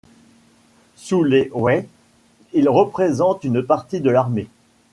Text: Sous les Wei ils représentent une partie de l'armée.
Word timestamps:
Sous 0.95 1.21
les 1.23 1.51
Wei 1.53 1.87
ils 2.53 2.67
représentent 2.69 3.43
une 3.43 3.61
partie 3.61 4.01
de 4.01 4.09
l'armée. 4.09 4.47